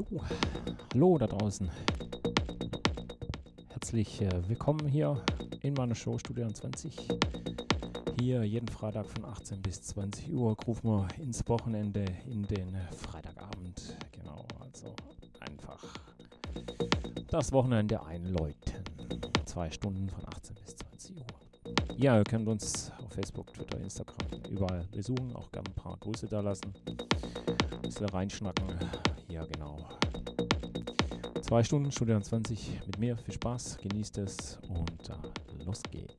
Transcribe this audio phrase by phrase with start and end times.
[0.00, 0.20] Jo,
[0.94, 1.70] hallo da draußen.
[3.68, 5.22] Herzlich äh, willkommen hier
[5.60, 7.08] in meiner Show Studio 20.
[8.18, 13.98] Hier jeden Freitag von 18 bis 20 Uhr rufen wir ins Wochenende in den Freitagabend.
[14.12, 14.94] Genau, also
[15.40, 15.84] einfach
[17.28, 18.82] das Wochenende einläuten.
[19.44, 21.26] Zwei Stunden von 18 bis 20 Uhr.
[21.98, 26.26] Ja, ihr könnt uns auf Facebook, Twitter, Instagram überall besuchen, auch gerne ein paar Grüße
[26.26, 26.72] da lassen.
[26.86, 28.64] Ein bisschen reinschnacken.
[29.30, 29.78] Ja, genau.
[31.50, 33.16] Zwei Stunden, Studio 20 mit mir.
[33.16, 36.09] Viel Spaß, genießt es und äh, los geht's.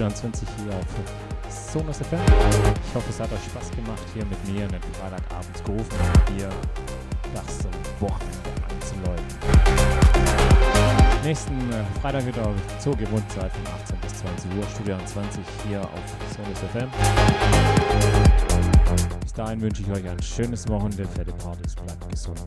[0.00, 0.86] 23 hier auf
[1.50, 2.18] Sonos FM.
[2.88, 6.48] Ich hoffe, es hat euch Spaß gemacht, hier mit mir einen Freitagabends gerufen und hier
[7.34, 7.68] das
[8.00, 9.26] Wochenende anzuläuten.
[11.22, 15.82] Nächsten äh, Freitag wird auch zur Gewohnzeit von 18 bis 20 Uhr, Studio 20 hier
[15.82, 15.90] auf
[16.34, 16.88] Sonos FM.
[19.20, 22.40] Bis dahin wünsche ich euch ein schönes Wochenende, fette Partys, bleibt gesund.